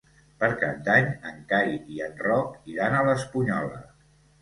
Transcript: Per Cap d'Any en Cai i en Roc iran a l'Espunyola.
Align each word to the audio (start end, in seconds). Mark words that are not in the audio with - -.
Per 0.43 0.47
Cap 0.63 0.79
d'Any 0.87 1.09
en 1.33 1.37
Cai 1.53 1.71
i 1.75 2.01
en 2.09 2.19
Roc 2.25 2.59
iran 2.75 2.99
a 3.03 3.07
l'Espunyola. 3.11 3.83